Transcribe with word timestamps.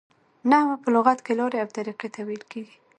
نحوه 0.49 0.75
په 0.83 0.89
لغت 0.95 1.19
کښي 1.25 1.33
لاري 1.39 1.57
او 1.63 1.69
طریقې 1.77 2.09
ته 2.13 2.19
ویل 2.27 2.43
کیږي. 2.51 2.75